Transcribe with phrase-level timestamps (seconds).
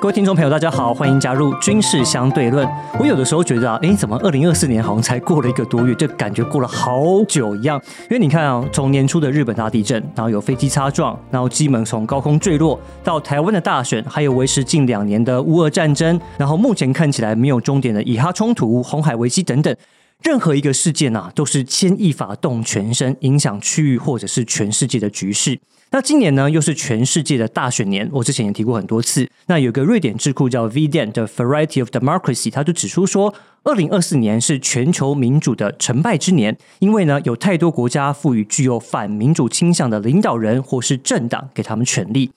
[0.00, 2.66] 各位听众朋友，大家好，欢迎加入军事相对论。
[2.98, 7.78] 我有的时候觉得啊，哎，怎么二零二四年好像才过了一个多月，就感觉过了好久一样？
[8.04, 19.76] 因为你看啊，从年初的日本大地震，然后有飞机擦撞，然后机门从高空坠落，到台湾的大选，还有维持近两年的乌俄战争，然后目前看起来没有终点的以哈冲突、红海危机等等。
[20.22, 25.58] 任何一个事件呐，都是牵一发动全身，影响区域或者是全世界的局势。
[25.92, 28.08] 那今年呢，又是全世界的大选年。
[28.12, 29.28] 我之前也提过很多次。
[29.46, 42.30] 那有个瑞典智库叫 VDen 的 Variety of Democracy，他就指出说，二零二四年是全球民主的成败之年，因为呢，有太多国家赋予具有反民主倾向的领导人或是政党给他们权力。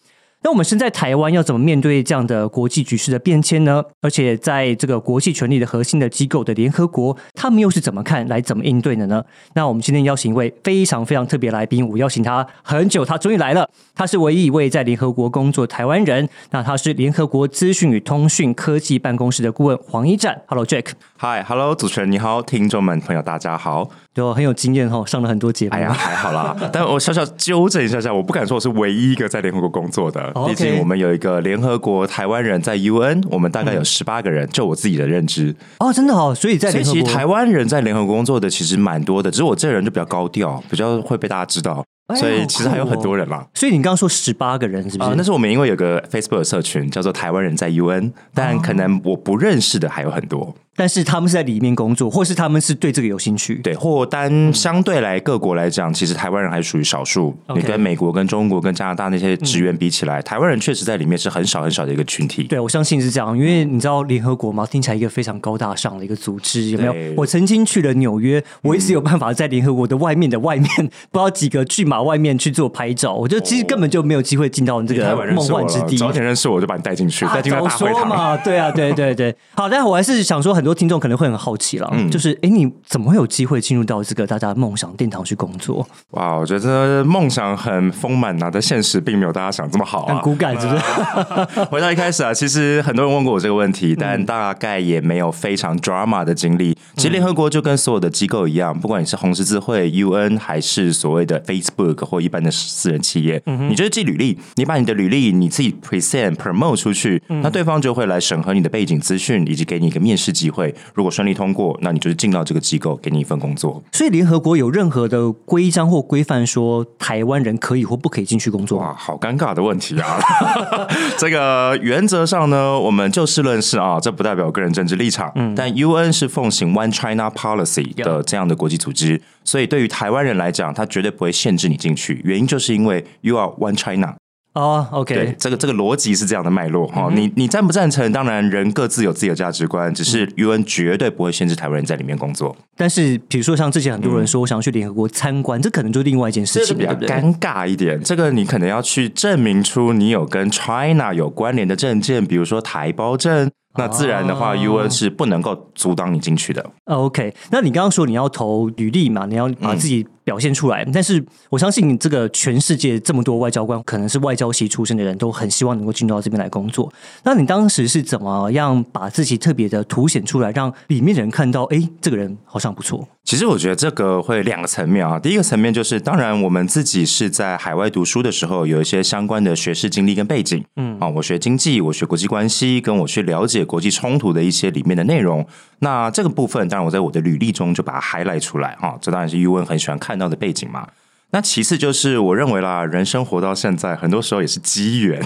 [0.46, 3.82] 那我们身在台湾，要怎么面对这样的国际局势的变迁呢？
[4.02, 9.24] 而且在这个国际权力的核心的机构的联合国，他们又是怎么看，来怎么应对的呢？
[9.56, 13.70] 那我们今天邀请一位非常非常特别来宾，我邀请他很久，他终于来了。
[13.96, 16.28] 他是唯一一位在联合国工作台湾人。
[16.52, 20.42] 那他是联合国资讯与通讯科技办公室的顾问黄一战。
[20.48, 20.88] Hello Jack。
[21.20, 23.90] Hi，Hello，主持人你好，听众们朋友大家好。
[24.14, 25.74] 对，很有经验哈，上了很多节目。
[25.74, 26.56] 哎呀，还好啦。
[26.72, 30.32] 但我小小纠正一下下，我不敢说我是唯一一个在联合国工作的。
[30.48, 35.56] 毕竟我们有一个联合国台湾人在 UN，我们大概有十八个人，就我自己的认知。
[35.80, 41.84] 哦，真的哦，所以在其实台湾人在联合国工作的其实蛮多的，只是我这个人就比较高调，比较会被大家知道。
[42.16, 43.48] 所以其实还有很多人啦。
[43.54, 45.16] 所以你刚刚说十八个人是不是？
[45.16, 50.54] 那是我们因为有个 Facebook 社群叫做台湾人在 UN，但可能我不认识的还有很多。
[50.76, 53.56] 但是他们是在里面工作，或是他们是对这个有兴趣？
[53.56, 57.36] 对，或单相对来各国来讲，其实台湾人还属于少数。
[57.56, 62.44] 你跟美国、跟中国、跟加拿大那些职员比起来，台湾人确实在里面是很少很少的一个群体。
[62.44, 66.94] 对，我相信是这样，因为你知道联合国嘛，听起来一个非常高大上的一个组织，有没有？
[67.18, 70.68] 我曾经去了纽约，我一直有办法在联合国的外面的外面，
[71.12, 73.14] 不知道几个巨马外面去做拍照。
[73.14, 75.98] 我觉得其实根本就没有机会进到这个梦幻之地。
[75.98, 78.36] 早点认识我就把你带进去，带进大会堂嘛。
[78.38, 79.36] 对啊，对对对。
[79.56, 81.34] 好，但我还是想说，很多听众可能会很。
[81.44, 85.86] 好奇了，就是哎，你怎么会有机会进入到这个大家梦想殿堂去工作？
[86.12, 91.66] 哇，我觉得梦想很丰满呐，但现实并没有大家想这么好，很骨感，是不是？
[91.70, 96.78] 回到一开始啊，其实很多人问过我这个问题，但大概也没有非常 drama 的经历。
[96.96, 110.53] 其实联合国就跟所有的机构一样，不管你是红十字会、UN 还是所谓的 Facebook 或一般的私人企业，你就是寄履历，你把你的履历你自己 present promote 出去，那对方就会来审核你的背景资讯，以及给你一个面试机会。
[110.94, 111.34] 如果顺利。
[111.34, 113.82] 通过，那你就是进到这个机构，给你一份工作。
[113.92, 118.78] 所以联合国有任何的规章或规范说台湾人可以或不可以进去工作？
[118.78, 120.20] 哇，好尴尬的问题啊！
[121.18, 125.32] 这个原则上呢，我们就事论事啊，这不代表个人政治立场。
[125.34, 132.22] 嗯，但 UN 是奉行 One China Policy 的这样的国际组织，所以对于台湾人来讲，他绝对不会限制你进去。
[132.24, 134.14] 原因就是因为 You are One China。
[134.54, 137.10] 哦，OK，对，这个这个逻辑是这样的脉络哈。
[137.12, 138.12] 你你赞不赞成？
[138.12, 142.56] 当然，人各自有自己的价值观，只是 UN 绝对不会限制台湾人在里面工作。
[142.78, 148.00] 但是，比如说像之前很多人说，我想要去联合国参观，这可能就另外一件事情，比较尴尬一点。
[148.04, 153.50] 这个你可能要去证明出你有跟 China 有关联的证件，比如说台胞证。
[153.76, 156.64] 那自然的话，UN 是不能够阻挡你进去的。
[156.86, 159.26] OK，那你刚刚说你要投履历嘛？
[159.26, 160.86] 你要把自己表现出来。
[160.94, 166.92] 但是我相信，这个全世界这么多外交官，可能是外交系出身的人都很希望能够进入到这边来工作。
[167.24, 171.64] 那你当时是怎么样把自己特别的凸显出来，让里面的人看到？
[171.66, 173.08] 哎，这个人好像不错。
[173.24, 175.18] 其实我觉得这个会两个层面啊。
[175.18, 180.62] 第一个层面就是，当然我们自己是在海外读书的时候，有一些相关的学士经历跟背景。
[180.76, 185.46] 嗯，啊，我学经济，我学国际关系，跟我去了解国际冲突的一些里面的内容。
[185.80, 188.98] 那这个部分，当然我在我的履历中就把它 highlight 出来哈。
[189.02, 190.88] 这当然是 U N 很喜欢看到的背景嘛。
[191.34, 195.20] 那其次就是，我认为啦，人生活到现在，很多时候也是机缘。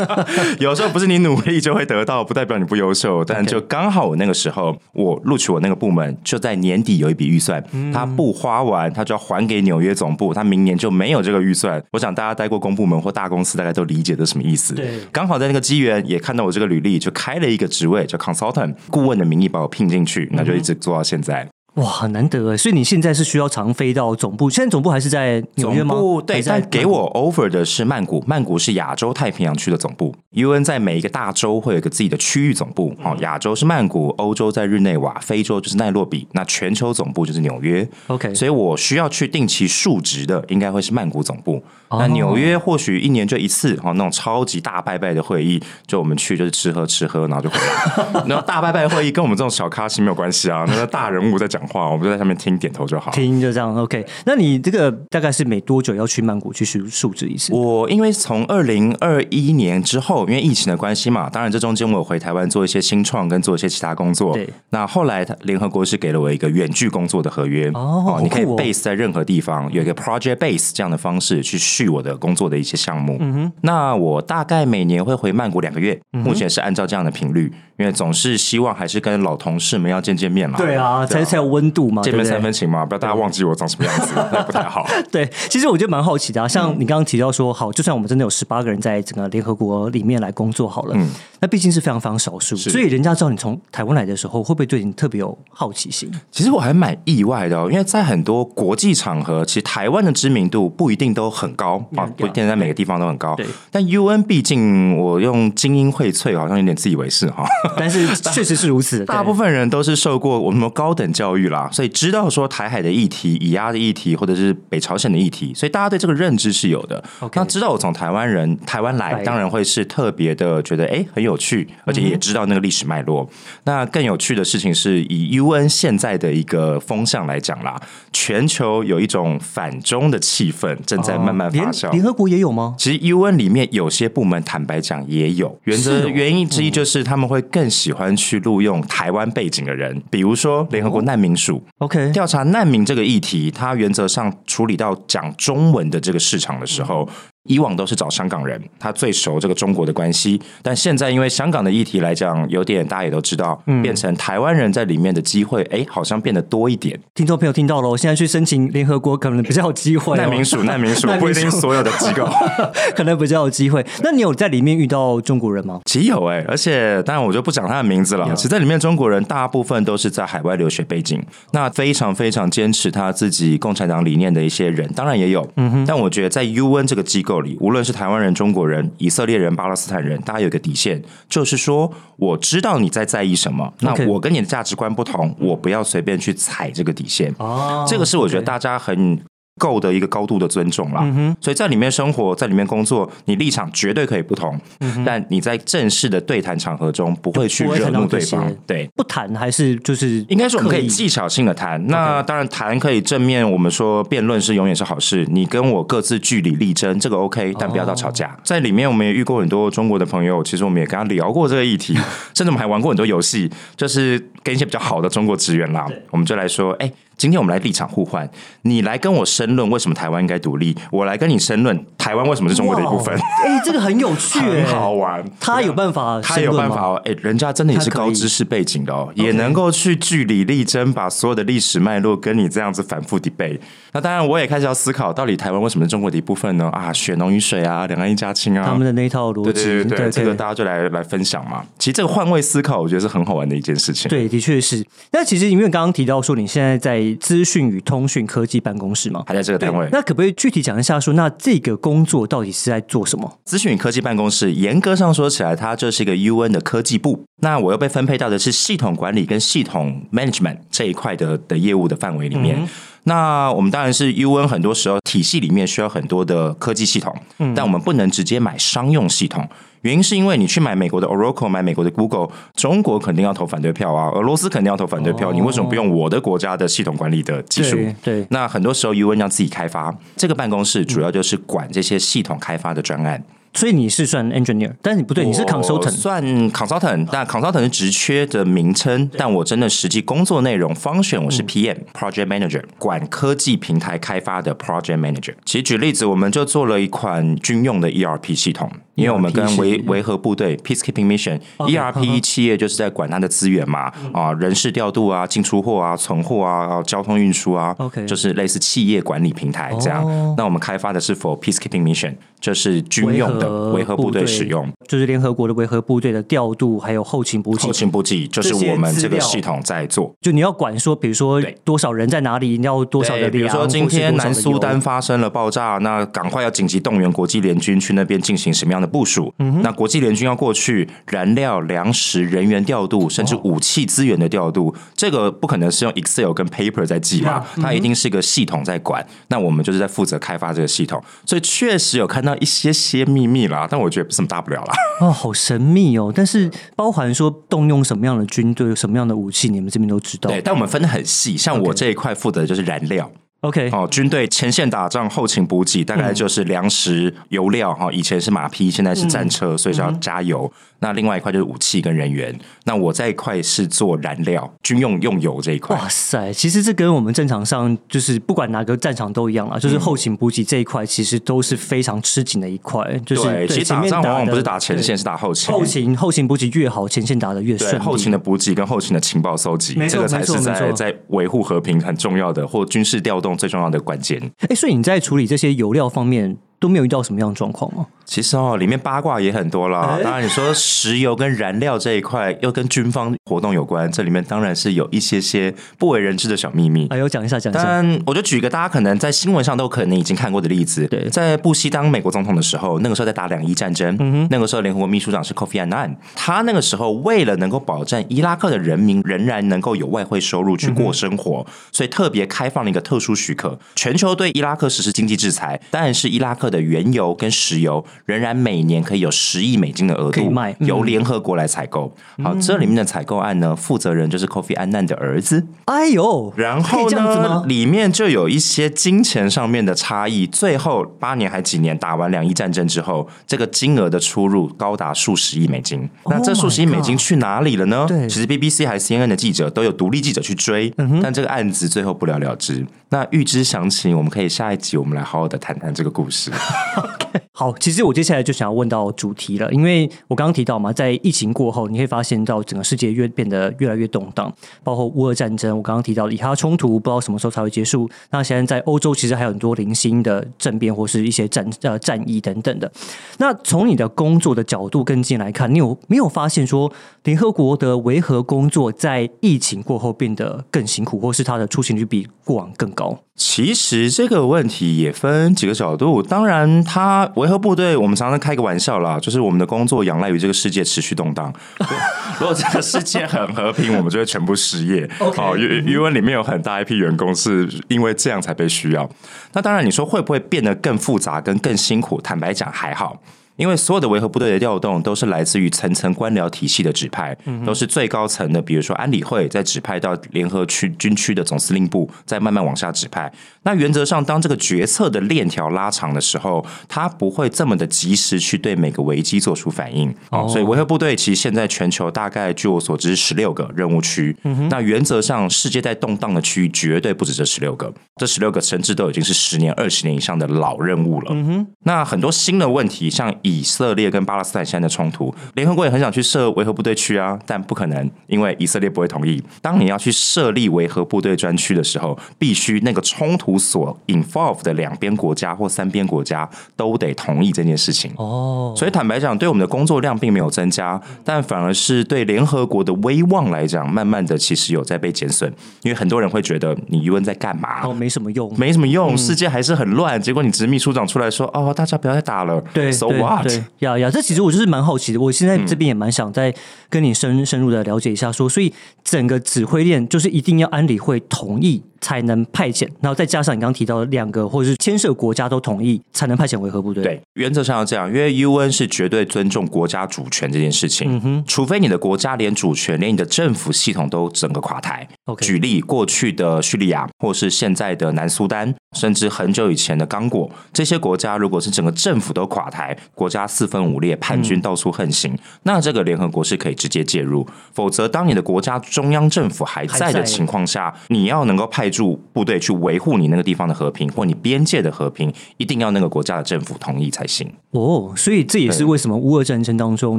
[0.60, 3.24] 有时候不是你努力就会得到，不代表你不优秀。
[3.24, 11.82] 但就刚好我那个时候，我录取我那个部门，就在年底有一笔预算，他不花完，他就要还给纽约总部，他明年就没有这个预算。
[11.92, 14.74] 我想大家待过公部门或大公司，大概都理解这什么意思。
[14.74, 21.48] 对，刚好在那个机缘，也看到我这个履历，就开了一个职位，叫 consultant 顾问的名义把我聘进去，那就一直做到现在。
[21.76, 22.56] 哇，很难得哎！
[22.56, 25.94] 所以你现在是需要常飞到总部，现在总部还是在纽约吗？
[26.26, 30.14] 对，但给我 offer 的是曼谷，曼谷是亚洲太平洋区的总部。
[30.30, 37.86] UN 在每一个大洲会有一个自己的区域总部，哦，亚洲是曼谷，欧洲在日内瓦，非洲就是奈洛比，那全球总部就是纽约。
[38.06, 41.62] OK，所以我需要去定期述职的，应该会是曼谷总部。
[41.90, 48.24] 那纽约或许一年就一次，哦，那种超级大拜拜的会议，就我们去就是吃喝吃喝，然后就回来。
[48.26, 51.65] 然后大拜拜会议跟我们这种小咖是没有关系啊，那个大人物在讲。
[51.66, 53.10] 话，我们就在上面听点头就好。
[53.12, 54.04] 听就这样，OK。
[54.24, 57.52] 那你这个大概是每多久要去曼谷去述述职一次？
[57.52, 64.32] 我因为从二零二一年之后，因为疫情的关系嘛，当然这中间我有回台湾做一些新创跟做一些其他工作。
[64.34, 73.16] 对，那后来联合国是给了我一个远距工作的合约哦你可以 base 在任何地方，有一个 project base 这样的方式去续我的工作的一些项目。
[73.20, 80.58] 嗯哼，那我大概每年会回曼谷两个月，嗯目前是按照这样的频率，因为总是希望还是跟老同事们要见见面嘛。
[80.58, 84.86] 对啊，才才有温度嘛，见面三分情嘛，不要大家忘记我长什么样子， 那不太好。
[85.10, 91.08] 对，其实我就蛮好奇的啊，像你刚刚提到说，好，就算我们真的有十八个人在整个联合国里面来工作好了，嗯
[91.38, 96.10] 那毕竟是非常非常少数，所以人家知道你从台湾来的时候，会不会对你特别有好奇心？
[96.30, 103.46] 其实我还蛮意外的哦，因为在很多国际场合，其实台湾的知名度不一定都很高啊不一定在每个地方都很高对。
[103.70, 107.44] 但 UN 毕竟我用精英荟萃，好像有点自以为是哈。
[107.78, 117.02] 但是确实是如此， 大部分分人都是受过我们高等教育啦，所以知道说台海的议题、以压的议题，或者是北朝鲜的议题，所以大家对这个认知是有的。
[117.34, 123.28] 那知道我从台湾人台湾来，当然会是特别的觉得哎很有趣，而且也知道那个历史脉络。
[123.64, 127.80] 那更有趣的事情是以 UN 现在的一个风向来讲啦，
[128.12, 131.90] 全球有一种反中的气氛正在慢慢发酵。
[131.92, 132.74] 联合国也有吗？
[132.78, 147.08] 其实 UN 里面有些部门，坦白讲也有原则，哦原因之一就是他们会更喜欢去录用台湾背景的人，比如说联合国难民署 OK，调查难民这个议题，它原则上处理到讲中文的这个市场的时候。
[147.46, 150.40] 以往都是找香港人，他最熟这个中国的关系。
[150.62, 156.98] 但现在因为香港的议题来讲，有点大家也都知道，变成台湾人在里面的机会，哎，好像变得多一点。
[157.14, 160.16] 听众朋友听到了，我现在去申请联合国可能比较有机会、哦。
[160.20, 162.28] 难民署，难民署难民署不一定所有的机构。
[162.96, 163.84] 可能比较有机会。
[164.02, 165.80] 那你有在里面遇到中国人吗？
[165.84, 168.28] 其实有哎、而且当然我就不讲他的名字了。
[168.34, 171.22] 其实在里面中国人大部分都是在海外留学背景，
[171.52, 175.46] 那非常非常坚持他自己共产党理念的一些人，当然也有。
[175.56, 175.84] 嗯哼。
[175.86, 187.34] 但我觉得在 UN 这个机构里，无论是台湾人、中国人、以色列人、巴勒斯坦人，大家有一个底线，就是说我知道你在在意什么，那我跟你的价值观不同，我不要随便去踩这个底线。
[187.38, 189.20] 哦这个是我觉得大家很
[189.58, 191.00] 够的一个高度的尊重啦。
[191.02, 194.58] 嗯所以在里面生活，在里面工作，你立场绝对可以不同，
[195.04, 198.56] 但你在正式的对谈场合中不会去惹怒对方些。
[198.66, 198.90] 对。
[198.94, 205.26] 不谈还是就是应该说我们可以技巧性的谈，那当然谈可以正面，我们说辩论是永远是好事。
[205.30, 208.28] 你跟我各自据理力争，这个 OK，但不要到吵架。
[208.28, 211.94] 哦在里面我们也遇过很多中国的朋友，其实我们也跟他聊过这个议题，
[212.34, 218.28] 甚至我们还玩过很多游戏，就是跟一些比较好的中国职员啦，我们就来说，哎、今天我们来立场互换，
[218.62, 225.24] 你来跟我申论为什么台湾应该独立，我来跟你申论台湾为什么是中国的一部分，哇 哎、这个很有趣、哎很好玩。
[225.40, 226.82] 他有办法，他有办法。
[226.82, 233.58] 哦，哎、人家真的也是高知识背景的哦，也能够去据理力争，把所有的历史脉络跟你这样子反复 debate。
[233.92, 236.68] 那当然，我也开始要思考，到底台湾为什么是中国的一部分呢？
[236.72, 241.64] 啊，血浓于水啊，两岸一家亲啊，他们的那一套逻对辑，对对对，这个大家就来来分享嘛。
[241.78, 244.08] 其实这个换位思考，我觉得是很好玩的一件事情。
[244.08, 244.84] 对，的确是。
[245.12, 253.38] 那其实因为刚刚提到说你现在在资讯与通讯科技办公室吗，还在这个单位，那可不可以具体讲一下说，那这个工作到底是在做什么？
[253.44, 257.24] 资讯与科技办公室，严格上说起来，它就是一个 UN 的科技部。
[257.42, 262.66] 那我又被分配到的是系统管理跟系统 management 这一块的的业务的范围里面。
[263.04, 267.14] 那我们当然是 UN，很多时候体系里面需要很多的科技系统，
[267.54, 269.48] 但我们不能直接买商用系统。
[269.86, 277.76] 原因是因为你去买美国的 Oracle，买美国的 Google，中国肯定要投反对票啊，俄罗斯肯定要投反对票，哦你为什么不用我的国家的系统管理的技术？
[277.76, 283.22] 对对那很多时候 UN 要自己开发，这个办公室主要就是管这些系统开发的专案。
[283.56, 285.90] 所以你是算 engineer，但是你不对，你是 consultant。
[285.90, 286.22] 算
[286.52, 295.34] consultant，但 consultant 是职缺的名称，但我真的实际工作内容方选我是 PM、project manager，管科技平台开发的 project manager。
[295.44, 310.04] 其实举例子，我们就做了一款军用的 ERP 系统，因为我们跟维维和部队 peacekeeping mission，ERP 企业就是在管它的资源嘛，啊，人事调度啊，进出货啊，存货啊，交通运输啊 OK 就是类似企业管理平台这样。
[310.04, 310.34] 哦。
[310.36, 312.14] 那我们开发的是 for peacekeeping mission，
[312.46, 314.72] 就是军用的维和部队使用。
[314.86, 317.72] 就是联合国的维和部队的调度，还有后勤补给后。
[317.72, 320.14] 勤补给就是我们这个系统在做。
[320.20, 329.34] 就你要管说，比如说多少人在哪里，你要多少的，比如，说今天南苏丹发生了爆炸，那赶快要紧急动员国际联军去那边进行什么样的部署？
[329.40, 339.04] 嗯那国际联军要过去，燃料、粮食、人员调度，甚至哦武器资源的调度，这个不可能是用 Excel 跟 Paper 在记嘛它一定是一个系统在管。
[339.28, 344.74] 那我们就是在负责开发这个系统，所以确实有看到一些些秘密啦，但我觉得不是什么大不了啦。
[345.00, 346.12] 哦，好神秘哦！
[346.14, 350.30] 但是包含说动用什么样的军队、什么样的武器，你们这边都知道。
[350.30, 353.10] 对，但我们分的很细，像我这一块负责的就是燃料。
[353.42, 357.92] OK，哦，军队前线打仗，后勤补给，大概就是粮食、油料哈。
[357.92, 360.50] 以前是马匹，现在是战车，所以要加油。
[360.78, 362.38] 那另外一块就是武器跟人员。
[362.64, 365.76] 那我这一块是做燃料、军用用油这一块。
[365.76, 372.84] 哇塞，其实这跟我们战场上就是不管哪个战场都一样啊，就是后勤补给这一块其实都是非常吃紧的一块。
[373.06, 375.54] 就是其实打仗往往不是打前线，是打后勤。
[375.54, 377.80] 后勤后勤补给越好，前线打的越顺。
[377.80, 384.30] 后勤的补给跟后勤的情报搜集，这个才是在在维护和平很重要的，或军事调动最重要的关键。
[384.40, 386.36] 哎，所以你在处理这些油料方面。
[386.58, 387.86] 都没有遇到什么样的状况吗？
[388.04, 389.98] 其实哦，里面八卦也很多啦。
[390.02, 396.86] 当然，你说石油跟燃料这一块又跟军方活动有关，这里面当然是有一些些不为人知的小秘密。
[396.90, 397.64] 哎，有讲一下，讲一下。
[397.64, 400.86] 但我就举一个大家可能在新闻上都可能已经看过的例子。
[400.86, 403.96] 对，在布希当美国总统的时候，那个时候在打两伊战争。
[403.98, 421.92] 嗯哼，那个时候联合国秘书长是 Kofi Annan，他那个时候为了能够保证伊拉克的人民仍然能够有外汇收入去过生活，所以特别开放了一个特殊许可，全球对伊拉克实施经济制裁，但是伊拉克的原油跟石油仍然每年可以有十亿美金的额度由联合国来采购。
[422.22, 425.46] 好，这里面的采购案呢，负责人就是 Kofi Annan 的儿子。
[425.66, 430.26] 哎呦，然后呢，里面就有一些金钱上面的差异。
[430.26, 435.88] 最后八年还几年打完两伊战争之后，这个金额的出入高达数十亿美金。
[436.06, 437.84] 那这数十亿美金去哪里了呢？
[437.88, 440.72] 对，其实 BBC 还是 CNN 的记者都有独立记者去追，
[441.02, 442.66] 但这个案子最后不了了之。
[442.90, 446.30] 那预知详情，我们可以下一集我们来好好的谈谈这个故事。
[446.78, 447.05] okay.
[447.32, 454.32] 好，其实我接下来就想要问到主题了，因为我刚刚提到嘛，在疫情过后，你会发现到整个世界越变得越来越动荡，
[454.62, 457.88] 包括乌俄战争，我刚刚提到以哈冲突，不知道什么时候才会结束。
[458.10, 462.70] 那现在在欧洲，其实还有很多零星的政变或是一些战呃战役等等的。
[463.18, 466.70] 那从你的工作的角度跟进来看，你有没有发现说，
[467.04, 472.98] 联合国的维和工作在疫情过后变得更辛苦，或是它的出勤率比过往更高？
[473.14, 476.02] 其实这个问题也分几个角度。
[476.02, 481.32] 当然，它维和部队，我们常常开个玩笑啦，就是我们的工作仰赖于这个世界持续动荡。
[482.20, 484.88] 如果这个世界很和平，我们就会全部失业。
[484.98, 488.88] 哦，因因为里面有很大一批员工是因为这样才被需要。
[489.32, 492.00] 那当然，你说会不会变得更复杂、跟更辛苦？
[492.00, 493.00] 坦白讲，还好。
[493.36, 503.12] 因为所有的维和部队的调动都是来自于层层官僚体系的指派，都是最高层的，比如说安理会，在指派到联合区军区的总司令部，再慢慢往下指派。
[503.42, 509.94] 那原则上，当这个决策的链条拉长的时候，它不会这么的及时去对每个危机做出反应。
[510.10, 514.16] 哦，所以维和部队其实现在全球大概据我所知十六个任务区。
[514.50, 521.10] 那原则上，世界在动荡的区域绝对不止这十六个，这十六个甚至都已经是十年、二十年以上的老任务了。
[521.12, 529.20] 嗯哼，那很多新的问题，像以色列跟巴勒斯坦现在的冲突，联合国也很想去设维和部队区啊，但不可能，因为以色列不会同意。
[529.42, 537.90] 当你要去设立维和部队专区的时候，必须那个冲突所 involve 的两边国家或三边国家都得同意这件事情。
[537.96, 545.28] 哦，所以坦白讲，对我们的工作量并没有增加，但反而是对联合国的威望来讲，慢慢的其实有在被减损。
[545.62, 547.66] 因为很多人会觉得你余文在干嘛？
[547.66, 550.00] 哦，没什么用，没什么用，世界还是很乱。
[550.00, 553.15] 结果你执秘书长出来说：“哦，大家不要再打了。”对，so what？
[553.60, 555.00] 呀呀，这其实我就是蛮好奇的。
[555.00, 556.34] 我现在这边也蛮想再
[556.68, 558.52] 跟你深深入的了解一下，说，所以
[558.84, 561.62] 整个指挥链就是一定要安理会同意。
[561.78, 566.82] 才能派遣，然后再加上你刚刚提到的两个或者是牵涉国家都同意，才能派遣维和部队。
[566.82, 570.90] 对，原则上要这样，因为 UN 是绝对尊重国家主权这件事情。
[570.90, 574.88] 嗯哼，除非你的国家连主权、连你的政府系统都整个垮台。
[575.04, 587.26] OK，举例过去的叙利亚，或是现在的南苏丹，甚至很久以前的刚果，这些国家如果是整个政府都垮台，国家四分五裂，叛军到处横行，那这个联合国是可以直接介入。
[587.52, 597.26] 否则，当你的国家中央政府还在的情况下，你要能够派驻部队去维护你那个地方的和平，或你边界的和平，一定要那个国家的政府同意才行。
[597.52, 599.98] 哦，所以这也是为什么乌俄战争当中，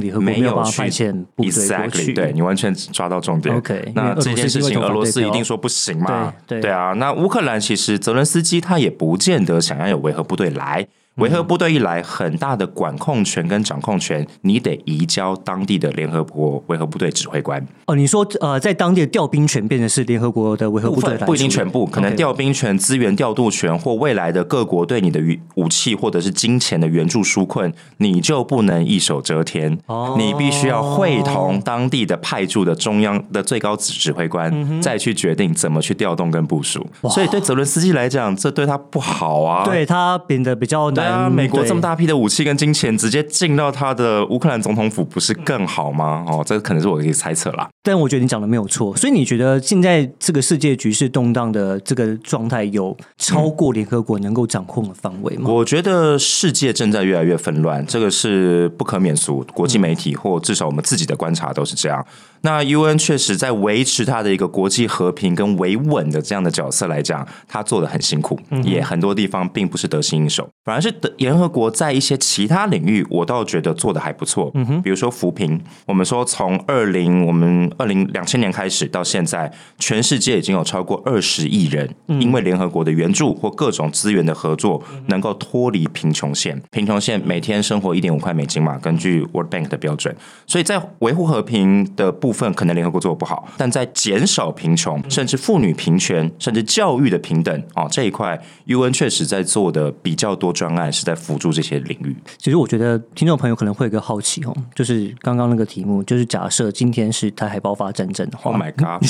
[0.00, 2.14] 联合国没有派遣部队过去。
[2.14, 3.54] 对你完全抓到重点。
[3.56, 6.32] OK，那这件事情俄罗斯一定说不行嘛？
[6.46, 10.86] 对对啊，那乌克兰其实泽伦斯基他也不见得想要有维和部队来。
[11.18, 17.64] 维和部队一来，很大的管控权跟掌控权，你得移交当地的联合国维和部队指挥官。
[17.86, 25.20] 哦，你说呃，在当地的调兵权变成是联合国的维和部队，不一定全部，可能调兵权、资源调度权或未来的各国对你的
[25.56, 29.76] 武器或者是金钱的援助纾困，你就不能一手遮天。
[29.86, 36.86] 哦，你必须要会同当地的派驻的中央的最高指挥官，再去决定怎么去调动跟部署。
[37.10, 41.07] 所以对泽伦斯基来讲，这对他不好啊，对他变得比较难。
[41.08, 46.24] 兰，美国这么大批的武器跟金钱直接进到他的乌克兰总统府，不是更好吗？
[46.28, 47.68] 哦，这可能是我的一个猜测啦。
[47.82, 55.48] 但我觉得你讲的没有错，所以你觉得现在这个世界局势动荡的这个状态，有超过联合国能够掌控的范围吗？
[55.50, 59.44] 我觉得世界正在越来越纷乱，这个是不可免俗。
[59.54, 62.04] 国际媒体或至少我们自己的观察都是这样。
[62.42, 74.50] 那 UN 确实在维持它的一个国际和平跟维稳的这样的角色来讲，它做的很辛苦，也很多地方并不是得心应手，反而是德联合国在一些其他领域，我倒觉得做的还不错。
[74.54, 86.60] 嗯哼，比如说扶贫，我们说从二零我们二零两千年开始到现在，全世界已经有超过二十亿人因为联合国的援助或各种资源的合作，能够脱离贫穷线。
[86.70, 90.14] 贫穷线每天生活一点五块美金嘛，根据 World Bank 的标准，
[90.46, 102.16] 所以在维护和平的部分，可能联合国做的不好，但在减少贫穷，甚至妇女平权，甚至教育的平等哦这一块，UN 确实在做的比较多专案，是在辅助这些领域。
[102.38, 109.02] 其实我觉得听众朋友可能会有个好奇哦，就是刚刚那个题目，就是假设今天是台海爆发战争的话 Oh my god！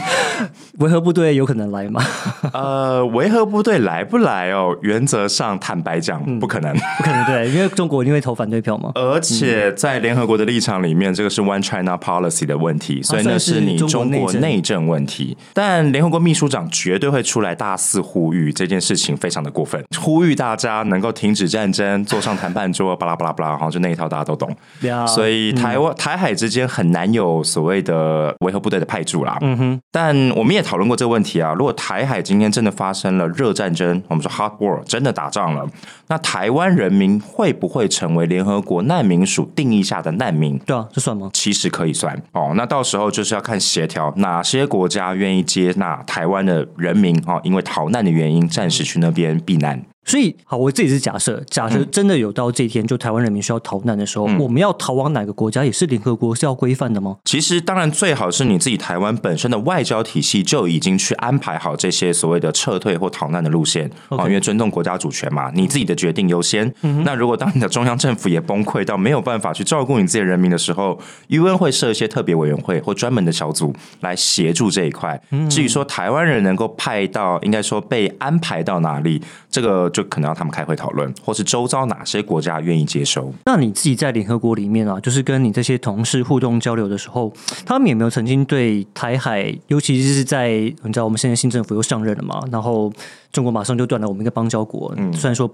[0.78, 2.02] 维和部队有可能来吗？
[2.52, 4.76] 呃，维和部队来不来哦？
[4.82, 6.74] 原则上坦白讲，不可能。
[6.98, 8.92] 不可能对，因为中国一定会投反对票嘛。
[8.94, 15.36] 而且在联合国的立场里面，这个是 One China Policy 的问题，所以那是你中国内政问题。
[15.54, 24.54] 但联合国秘书长绝对会出来大肆呼吁这件事情，非常的过分，呼吁大家能够停止战争，坐上谈判桌，巴拉巴拉巴拉，好像，就那一套大家都懂。
[24.82, 29.38] 呀所以台湾、台海之间很难有所谓的维和部队的派驻啦。
[29.40, 31.54] 嗯哼，但我们也讨论过这个问题啊。
[31.54, 35.66] 如果台海今天真的发生了热战争，我们说 hard war 真的打仗了，
[36.08, 40.58] 那台湾人民会不会成为联合国难民署定义下的难民？
[40.60, 41.30] 对啊，这算吗？
[41.32, 49.82] 其实可以算哦，那到时候就是要看协调哪些国家愿意接纳台湾的人民哦，因为逃难的原因暂时去那边避难。
[50.10, 57.18] 所以，好，我自己是假设，假设真的有到这一天，就台湾人民需要逃难的时候，我们要逃往哪个国家，也是联合国是要规范的吗？
[57.24, 66.74] 其实，当然最好是你自己台湾本身的外交体系就已经去安排好这些所谓的撤退或逃难的路线啊因为尊重国家主权嘛，你自己的决定优先。
[67.04, 75.20] 那如果当你的中央政府也崩溃到没有办法去照顾你自己的人民的时候，UN 会设一些特别委员会或专门的小组来协助这一块。
[75.48, 83.32] 至于说台湾人能够派到，应该说被安排到哪里，这个就可能要他们开会讨论，或是周遭哪些国家愿意接收。
[83.44, 87.32] 那你自己在联合国里面啊，就是跟你这些同事互动交流的时候，
[87.64, 92.92] 他们有没有曾经对台海，尤其是在你知道我们现在新政府又上任了嘛，然后
[93.32, 95.50] 中国马上就断了我们一个邦交国，嗯虽然说。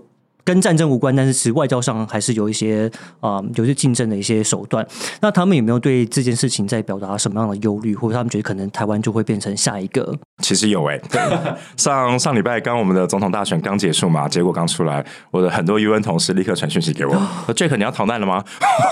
[0.47, 4.87] 跟战争无关，但是其实外交上还是有一些啊、有些竞争的一些手段。
[5.21, 10.17] 那他们有没有对这件事情在表达什么样的忧虑，或者他们觉得可能台湾就会变成下一个？
[10.43, 11.03] 其实有诶、
[11.77, 17.13] 上上礼拜刚我们的总统大选刚结束嘛，结果刚出来，我的很多 UN 同事立刻传讯息给我，
[17.47, 18.45] 说 Jack 你要逃难了吗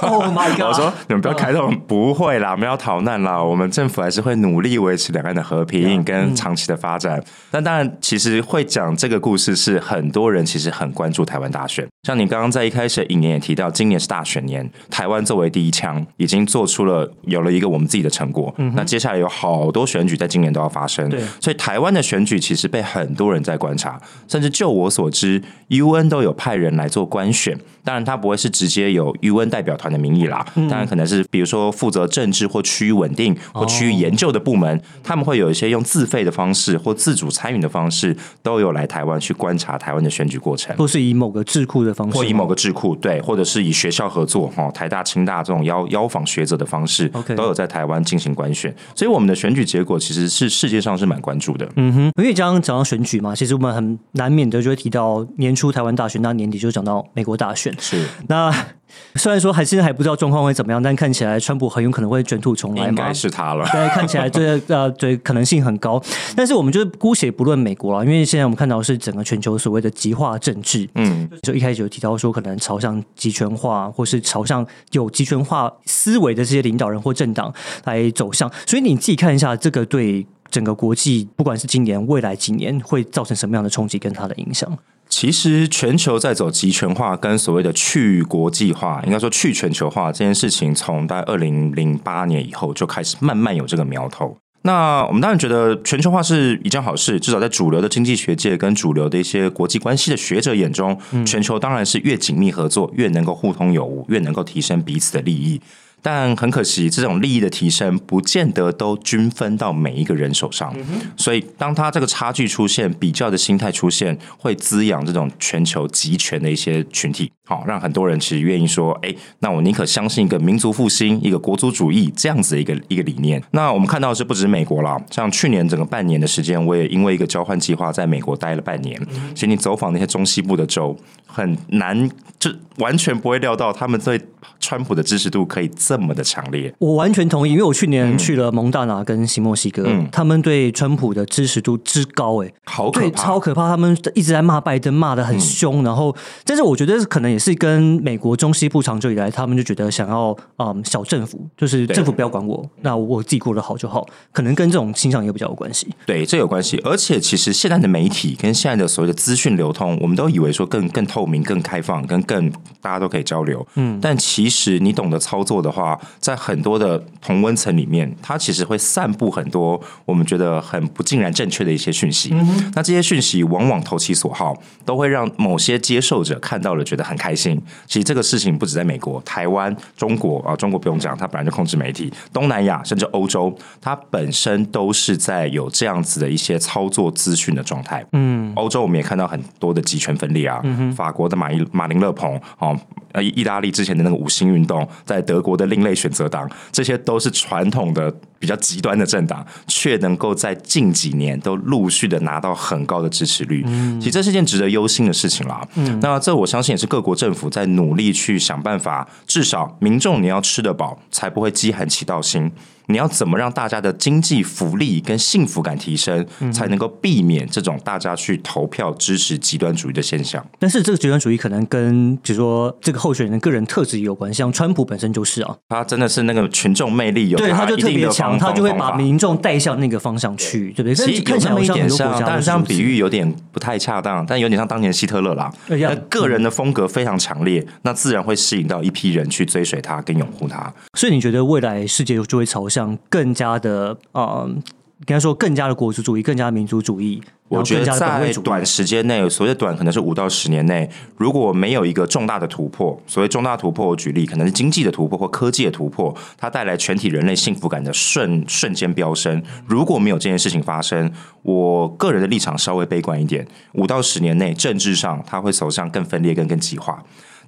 [0.03, 0.63] ？Oh my god！
[0.69, 7.23] 我说你们不要开动，不会啦，我们要逃难啦，我们政府还是会努力维持两岸的和平跟长期的发展。
[7.53, 11.87] 但当然，其实会讲这个故事是很多人其实很关注台湾大选。
[12.03, 18.55] 像你刚刚在一开始的引言也提到，今年是大选年，台湾作为第一枪，已经做出了有了一个我们自己的成果。
[18.75, 27.59] 那接下来有好多选举在今年都要发生，对所以台湾的选举其实被很多人在观察，甚至就我所知，UN 都有派人来做官选。
[27.85, 40.75] 当然，他不会是直接有 UN 代表团的名义啦，当然可能是比如说负责政治或区域稳定或区域研究的部门，他们会有一些用自费的方式或自主参与的方式，都有来台湾去观察台湾的选举过程。
[40.77, 51.69] 或是以某个智库的方式，或以某个智库对，或者是以学校合作哈，台大、清大这种邀邀访学者的方式 OK 都有在台湾进行官选，所以我们的选举结果其实是世界上是蛮关注的。
[51.77, 57.74] 嗯哼，因为刚刚讲到选举嘛，其实我们很难免的就会提到年初台湾大选，那年底就讲到美国大选。
[57.79, 58.53] 是，那
[59.17, 63.13] 虽然说还现在还不知道状况会怎么样，但看起来川普很有可能会卷土重来嘛应该。
[63.13, 63.67] 是他了。
[63.73, 66.01] 对，看起来这呃对可能性很高，
[66.37, 77.53] 但是我们就是姑且不论美国了，因为现在我们看到是整个全球所谓的极化政治，嗯，就一开始有提到说可能朝向集权化，或是朝向有集权化思维的这些领导人或政党
[77.85, 84.71] 来走向，所以你自己看一下这个对整个国际，不管是今年、未来几年会造成什么样的冲击跟它的影响。
[85.17, 94.37] 其实全球在走集权化跟所谓的去国际化，应该说去全球化这件事情，从大概二零零八年以后就开始慢慢有这个苗头。
[94.63, 105.61] 那我们当然觉得全球化是一件好事，至少在主流的经济学界跟主流的一些国际关系的学者眼中，全球当然是越紧密合作，越能够互通有无，越能够提升彼此的利益。
[106.05, 110.77] 但很可惜，这种利益的提升不见得都均分到每一个人手上。
[111.17, 117.33] 所以，当他这个差距出现，比较的心态出现，会滋养这种全球集权的一些群体。
[117.47, 123.43] 好，让很多人其实愿意说，哎，那我宁可相信一个民族复兴、一个国族主义这样子的一个一个理念。
[123.51, 128.99] 那我们看到是不止美国了，像去年整个半年的时间，我也因为一个交换计划在美国待了半年。
[129.35, 134.19] 其实你走访那些中西部的州，很难，就完全不会料到他们对
[134.59, 136.73] 川普的支持度可以这么的强烈。
[136.79, 143.69] 我完全同意，因为我去年去了蒙大拿跟新墨西哥，嗯他们对川普的支持度之高，哎，好可怕，超可怕！
[143.69, 145.85] 他们一直在骂拜登，骂的很凶。
[145.85, 147.34] 然后，但是我觉得可能。
[147.35, 155.89] 也是跟美国中西部长久以来，他们就觉得想要嗯小政府，就是政府不要管我，那我自己过得好就好，可能跟这种倾向也比较有关系。
[156.07, 156.81] 对，这有关系。
[156.85, 162.49] 而且其实现在的媒体跟现在的所谓的资讯流通，我们都以为说更更透明、更开放、跟更
[162.81, 163.67] 大家都可以交流。
[163.75, 172.33] 嗯，但其实你懂得操作的话，在很多的同温层里面，它其实会散布很多我们觉得很不尽然正确的一些讯息。
[172.77, 177.24] 那这些讯息往往投其所好，都会让某些接受者看到了觉得很。
[177.25, 182.13] 开心，其实这个事情不止在美国、台湾、中国啊，中国不用讲，它本来就控制媒体。
[182.35, 188.05] 东南亚甚至欧洲，它本身都是在有这样子的一些操作资讯的状态。
[188.13, 190.63] 嗯，欧洲我们也看到很多的集权分裂啊，
[190.97, 192.79] 法国的马伊马林勒蓬哦。
[193.13, 203.63] 呃，意大利之前的那个五星运动，在德国的另类选择党，这些都是传统的比较极端的政党，却能够在近几年都陆续的拿到很高的支持率。
[203.69, 205.65] 嗯，其实这是件值得忧心的事情啦。
[205.77, 212.51] 嗯，那这我相信也是各国政府在努力去想办法，至少民众你要吃得饱，才不会饥寒起盗心。
[212.87, 220.45] 你要怎么让大家的经济福利跟幸福感提升，才能够避免这种大家去投票支持极端主义的现象？
[220.59, 230.95] 但是这个极端主义可能跟比如说这个候选人个人特质有关，像川普本身就是啊，他真的是那个群众魅力有，对，他就特别强，他就会把民众带向那个方向去，对不对？
[230.95, 235.53] 其实看起来有一点像，当然这样比喻有点不太恰当，但有点像当年希特勒啦。
[235.69, 240.73] 那个人的风格非常强烈，那自然会吸引到一批人去追随他跟拥护他。
[240.95, 243.55] 所以你觉得未来世界就会朝向更加？
[243.61, 247.23] 的啊，应该说更加的国族主义，更加的民族主义。
[247.49, 259.41] 我觉得在短时间内，所谓的短可能是五到十年内，如果没有一个重大的突破，所谓重大突破，我举例可能是经济的突破或科技的突破，它带来全体人类幸福感的瞬瞬间飙升。
[259.67, 261.09] 如果没有这件事情发生，
[261.43, 267.05] 我个人的立场稍微悲观一点，五到十年内政治上它会走向更分裂、更更极化。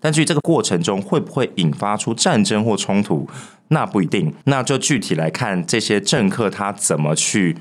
[0.07, 3.29] 但至于这个过程中会不会引发出战争或冲突，
[3.71, 4.33] 那不一定。
[4.45, 7.57] 那就具体来看这些政客他怎么去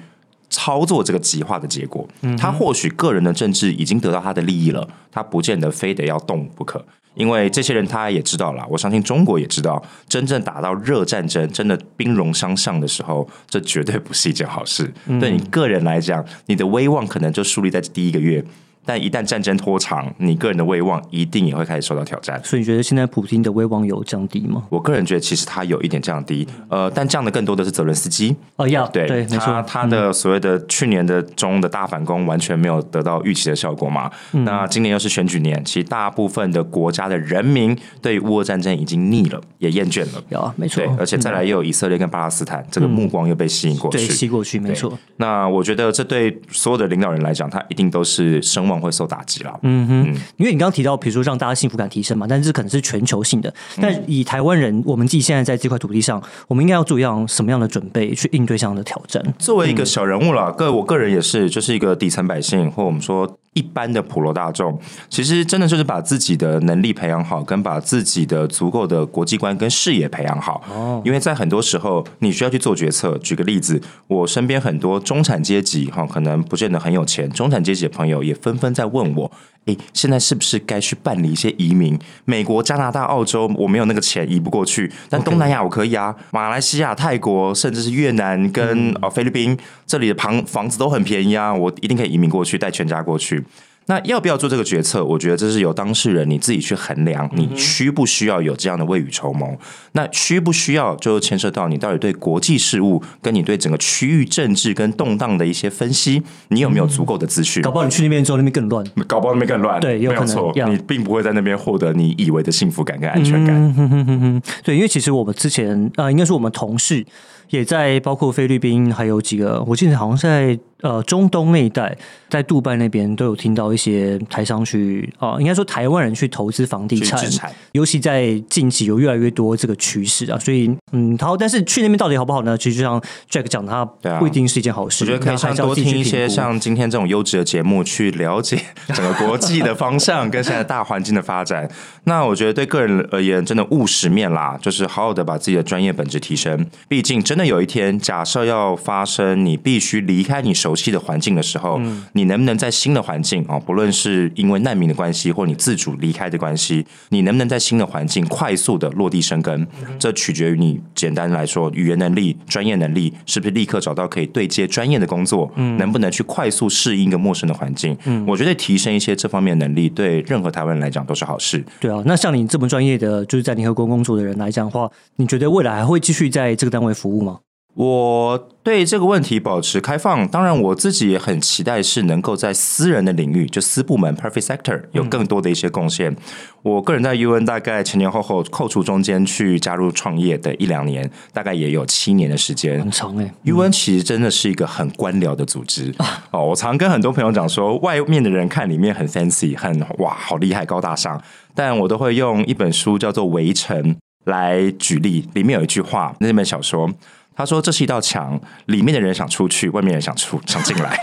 [0.47, 2.07] 操作这个极化的结果。
[2.37, 6.85] 他或许个人的政治已经得到他的利益了，他不见得非得要动不可。
[7.15, 14.93] 因为这些人他也知道了，我相信中国也知道，真正打到热战争，真的兵戎相向的时候，这绝对不是一件好事。
[15.19, 18.45] 对你个人来讲，你的威望可能就树立在第一个月。
[18.85, 22.39] 但一旦战争拖长，你个人的威望一定也会开始受到挑战。
[22.43, 24.63] 所以你觉得现在普京的威望有降低吗？
[24.69, 28.35] 我个人觉得其实他有一点降低，呃，但降的更多的是泽伦斯基。
[28.55, 34.09] 哦，要对，对，没错，他的所谓的去年的中的大反攻完全没有得到预期的效果嘛。
[34.31, 40.23] 那今年又是选举年，其实大部分的国家的人民对乌俄战争已经腻了，也厌倦了。
[40.29, 40.83] 有，没错。
[40.83, 44.97] 对，而且再来又有以色列跟巴勒斯坦，这个目光又被吸引过去，吸过去，没错。
[45.17, 49.59] 那我觉得这对所有的领导人来讲，他一定都是声望会受打击了。
[49.63, 53.53] 嗯哼，因为你刚刚提到，比如说让大家幸福感提升嘛，但是可能是全球性的。
[53.81, 59.23] 但以台湾人，我们自己现在在这块土地上，我们应该要做一样什么样的准备去应对这样的挑战？
[59.39, 63.37] 作为一个小人物了，个我个人也是，就是一个底层百姓，或我们说。
[63.55, 64.77] 一般的普罗大众，
[65.09, 70.61] 其实真的就是把自己的能力培养好，跟把自己的足够的国际观跟视野培养好。
[70.69, 73.17] 哦，因为在很多时候，你需要去做决策。
[73.19, 79.31] 举个例子，我身边很多中产阶级哈，可能不见得很有钱，中产阶级的朋友也纷纷在问我：，
[79.65, 81.97] 诶，现在是不是该去办理一些移民？
[82.25, 93.43] 美国、加拿大、澳洲，我没有那个钱移不过去，但东南亚我可以啊，马来西亚、泰国，甚至是越南跟呃菲律宾，这里的房房子都很便宜啊，我一定可以移民过去，带全家过去。
[93.87, 95.05] 那要不要做这个决策？
[95.05, 99.55] 我觉得这是由当事人你自己去衡量，你需不需要有这样的未雨绸缪？
[99.91, 107.61] 那需不需要就牵涉到你到底对国际事务，跟你对整个区域政治跟动荡的一些分析，你有没有足够的资讯？
[107.61, 114.41] 搞不好你去那边之后，那边更乱；搞不好那边更乱，对，有可能你并不会在那边获得你以为的幸福感跟安全感。
[114.63, 117.05] 对，因为其实我们之前啊，应该是我们同事。
[117.49, 121.97] 也在包括菲律宾，还有几个，我记得好像在呃中东那一带，
[122.29, 127.23] 在杜拜那边都有听到一些台商去啊，应该说台湾人去投资房地产，
[127.71, 132.57] 尤其在近期有越来越多这个趋势啊，所以嗯，好，但是去那边到底好不好呢？
[132.57, 133.85] 其实就像 Jack 讲，他
[134.19, 135.03] 不一定是一件好事。
[135.03, 141.69] 我觉得可以像多听一些像今天这种优质的节目，去了解整个国际的方向跟现在大环境的发展。
[142.03, 146.65] 那我觉得对个人而言，真的务实面啦，就是好好的把自己的专业本质提升。
[146.87, 151.79] 毕竟，真的有一天，假设要发生你必须离开你熟悉的环境的时候，
[152.13, 159.67] 你能不能在新的环境啊，不论是因为难民的关系，或你自主离开的关系，你能不能在新的环境快速的落地生根？
[159.99, 165.51] 这取决于你简单来说，语言能力、专业能力是不是立刻找到可以对接专业的工作？
[165.55, 167.95] 嗯，能不能去快速适应一个陌生的环境？
[168.05, 171.63] 嗯，我觉得提升一些这方面能力，对任何台湾人来讲都是好事。
[171.79, 177.37] 对啊，那像你这么专业的，就是在联合国工作的人来讲的话，你觉得未来还会继续在这个单位服务吗？
[177.75, 186.15] 我对这个问题保持开放，当然我自己也很期待是能够在私人的领域，就私部门 （private sector） 有更多的一些贡献。
[186.63, 193.29] 我个人在 UN 大概前前后后扣除中间去加入创业的一两年，大概也有七年的时间，很长哎。
[193.43, 195.93] UN 其实真的是一个很官僚的组织
[196.31, 196.45] 哦。
[196.45, 201.21] 我常跟很多朋友讲说，外面的人看里面很 fancy，很哇，好厉害，高大上，
[201.53, 206.89] 但我都会用一本书叫做《围城》来举例，里面有一句话，那本小说。
[207.35, 210.99] 他说：“这是一道墙，里面的人想出去，外面人想出想进来。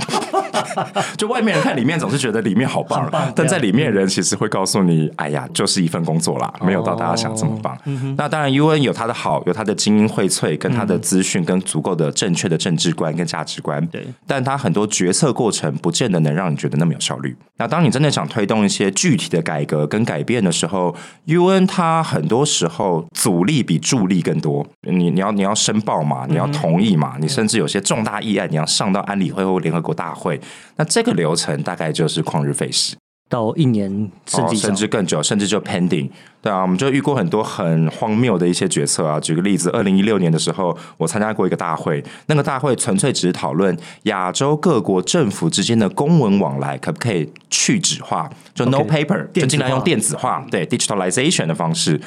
[1.17, 7.77] 就外面人看里面，总是觉得里面好棒，但在里面人其实会告诉你：哎呀，就是一份工作啦，没有到大家想这么棒。
[8.17, 13.85] 那当然，UN 有它的好，有它的精英荟萃，跟它的资讯，跟足够的正确的政治观跟价值观。
[13.89, 17.37] 对，但它很多决策过程不见得能让你觉得那么有效率。
[17.59, 20.95] 那当你真的想推动一些具体的改革跟改变的时候
[21.27, 24.67] ，UN 它很多时候阻力比助力更多。
[24.83, 26.27] 你你要你要申报嘛？
[26.29, 27.15] 你要同意嘛？
[27.21, 30.41] 你甚至有些重大议案，你要上到安理会或联合国大会，
[30.77, 32.97] 那这个流程大概就是旷日费时，
[33.29, 36.09] 到一年甚至甚至更久，甚至就 pending。
[36.43, 39.21] 对啊，我们就遇过很多很荒谬的一些决策啊。
[39.21, 52.01] 举个例子，二零一六年的时候，我参加过一个大会，那个大会纯粹只是讨论亚洲各国政府之间的公文往来可不可以去纸化，就 no paper，就尽量用电子化，对 digitalization 的方式。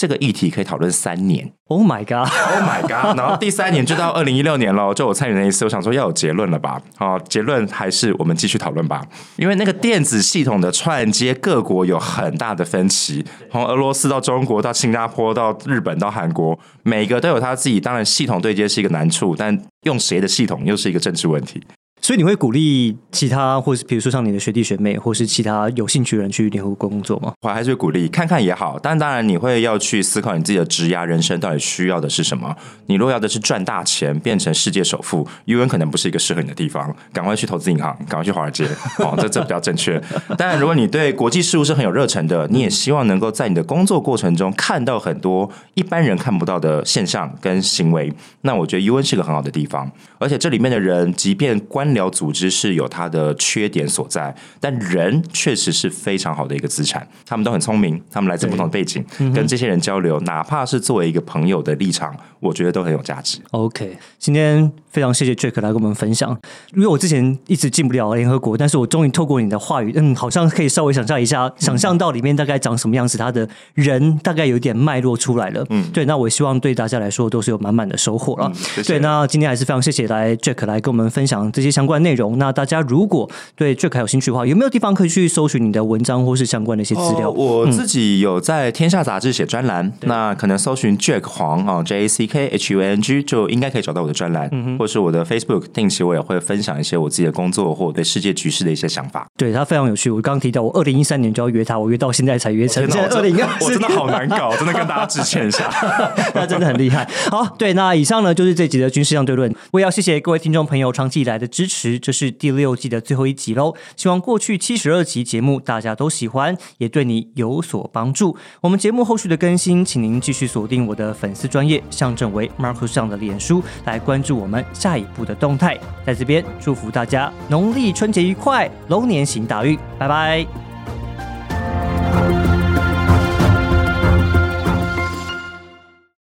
[0.00, 1.52] 这个议题可以讨论三年。
[1.66, 3.14] Oh my god！Oh my god！
[3.20, 6.80] 然后第三年就到二零一六年了，就我参与那一次，我想说要有结论了吧？
[6.96, 9.04] 好，结论还是我们继续讨论吧。
[9.36, 17.78] 因为那个电子系统的串接各国有很大的分歧，从俄罗斯到中国到新加坡到日本到韩国，每个都有他自己。
[17.78, 21.62] 当然，系统对接是一个难处，但用谁的系统又是一个政治问题。
[22.02, 27.32] 所以你会鼓励其他，或是比如说像你的学弟学妹，或是其他有兴趣的人去联合国工作吗？
[27.42, 28.78] 我还是会鼓励，看看也好。
[28.82, 32.56] 但当然，你会要去思考你自己的职涯人生到底需要的是什么。
[32.86, 36.94] 你若要的是赚大钱，变成世界首富，UN 可能不是一个适合你的地方。
[37.12, 38.64] 赶快去投资银行，赶快去华尔街。
[38.98, 40.00] 哦，这这比较正确。
[40.38, 48.10] 当然，如果你对国际事务是很有热忱的，你也希望能够在你的工作过程中看到很多一般人看不到的现象跟行为，
[48.40, 49.92] 那我觉得 UN 是个很好的地方。
[50.20, 57.08] 而且这里面的人，即便官僚组织是有它的缺点所在，但人确实是非常好的一个资产。
[57.24, 59.02] 他们都很聪明，他们来自不同的背景，
[59.34, 63.38] 跟这些人交流，哪怕是作为一个朋友的立场，我觉得都很有价值。
[63.52, 66.38] OK，今天非常谢谢 Jack 来跟我们分享。
[66.74, 75.64] 因为我之前一直进不了联合国，但是我终于透过你的话语，嗯，好像可以稍微想象一下，想象到里面大概长什么样子，他的人大概有点脉络出来了。
[75.70, 78.52] 嗯，对，那我希望对大家来说都是有满满的收获了。
[78.86, 82.36] 对，那今天还是非常谢谢来 Jack 来跟我们分享这些相关内容。
[82.38, 87.30] 那大家如果对 Jack 有兴趣的话，有没有地方可以去搜寻你的文章或是相关的一些资料？
[87.30, 99.26] 我自己有在天下杂志写专栏，那可能搜寻 Jack 黄啊 J A C K H U N G 就应该可以找到我的专栏，或是我的 Facebook，定期我也会分享一些我自己的工作或我对世界局势的一些想法。
[99.36, 100.10] 对他非常有趣。
[100.10, 102.82] 我刚刚提到我二零一三年就要约他，我约到现在才约成。
[102.90, 105.70] 现在 二零二，我真的好难搞，真的跟大家致歉一下。
[106.34, 107.08] 那真的很厉害。
[107.30, 109.54] 好，对，那以上呢就是这集的军事相对论。
[109.70, 113.74] 我也要谢谢各位听众朋友长期以来的支持，这是第六季的最后一集喽。
[113.96, 118.34] 希望过去七十二集节目大家都喜欢，也对你有所帮助。
[118.62, 125.78] 我们节目后续的更新，请您继续锁定我的粉丝专业向正为 Marco 上的脸书来关注我们下一步的动态。
[126.06, 130.69] 在这边祝福大家农历春节愉快，龙年行大运，拜拜。